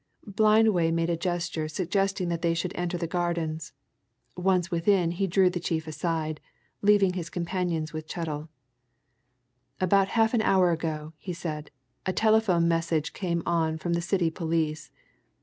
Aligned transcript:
Blindway 0.25 0.91
made 0.91 1.11
a 1.11 1.15
gesture 1.15 1.67
suggesting 1.67 2.29
that 2.29 2.41
they 2.41 2.55
should 2.55 2.71
enter 2.73 2.97
the 2.97 3.05
Gardens; 3.05 3.71
once 4.35 4.71
within 4.71 5.11
he 5.11 5.27
drew 5.27 5.47
the 5.47 5.59
chief 5.59 5.85
aside, 5.85 6.41
leaving 6.81 7.13
his 7.13 7.29
companions 7.29 7.93
with 7.93 8.07
Chettle. 8.11 8.49
"About 9.79 10.07
half 10.17 10.33
an 10.33 10.41
hour 10.41 10.71
ago," 10.71 11.13
he 11.19 11.33
said, 11.33 11.69
"a 12.07 12.13
telephone 12.13 12.67
message 12.67 13.13
came 13.13 13.43
on 13.45 13.77
from 13.77 13.93
the 13.93 14.01
City 14.01 14.31
police. 14.31 14.89